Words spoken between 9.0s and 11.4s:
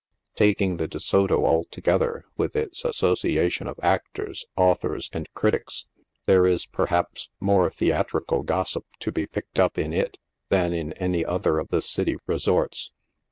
to be picked up in it, than in any